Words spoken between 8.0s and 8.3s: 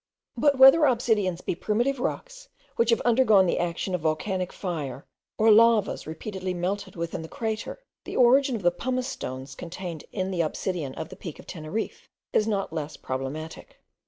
the